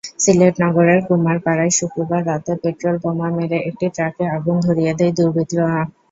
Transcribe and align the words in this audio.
সিলেট 0.23 0.55
নগরের 0.63 0.99
কুমারপাড়ায় 1.07 1.73
শুক্রবার 1.79 2.21
রাতে 2.27 2.53
পেট্রলবোমা 2.61 3.27
মেরে 3.37 3.57
একটি 3.69 3.87
ট্রাকে 3.95 4.23
আগুন 4.35 4.55
ধরিয়ে 4.67 4.93
দেয় 4.99 5.13
দুর্বৃত্তরা। 5.17 5.69